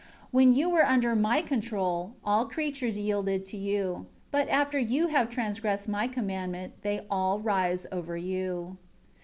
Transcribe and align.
4 0.31 0.31
When 0.31 0.51
you 0.53 0.67
were 0.71 0.83
under 0.83 1.15
My 1.15 1.43
control, 1.43 2.15
all 2.25 2.47
creatures 2.47 2.97
yielded 2.97 3.45
to 3.45 3.55
you; 3.55 4.07
but 4.31 4.49
after 4.49 4.79
you 4.79 5.09
have 5.09 5.29
transgressed 5.29 5.87
My 5.87 6.07
commandment, 6.07 6.73
they 6.81 7.05
all 7.11 7.39
rise 7.39 7.85
over 7.91 8.17
you." 8.17 8.77